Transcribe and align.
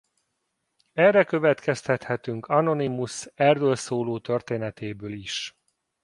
Erre 0.93 1.23
következtethetünk 1.23 2.45
Anonymus 2.45 3.25
erről 3.35 3.75
szóló 3.75 4.19
történetéből 4.19 5.13
is. 5.13 5.57